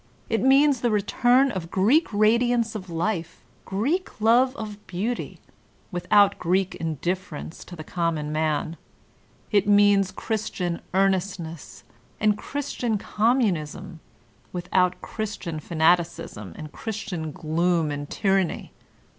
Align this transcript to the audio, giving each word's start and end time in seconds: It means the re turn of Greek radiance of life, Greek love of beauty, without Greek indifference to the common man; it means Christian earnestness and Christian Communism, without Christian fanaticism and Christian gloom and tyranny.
It 0.29 0.41
means 0.41 0.81
the 0.81 0.89
re 0.89 1.03
turn 1.03 1.51
of 1.51 1.69
Greek 1.69 2.11
radiance 2.11 2.73
of 2.73 2.89
life, 2.89 3.43
Greek 3.65 4.19
love 4.19 4.55
of 4.55 4.87
beauty, 4.87 5.39
without 5.91 6.39
Greek 6.39 6.73
indifference 6.73 7.63
to 7.65 7.75
the 7.75 7.83
common 7.83 8.31
man; 8.31 8.77
it 9.51 9.67
means 9.67 10.11
Christian 10.11 10.81
earnestness 10.95 11.83
and 12.19 12.35
Christian 12.35 12.97
Communism, 12.97 13.99
without 14.51 15.01
Christian 15.01 15.59
fanaticism 15.59 16.55
and 16.57 16.71
Christian 16.71 17.31
gloom 17.31 17.91
and 17.91 18.09
tyranny. 18.09 18.71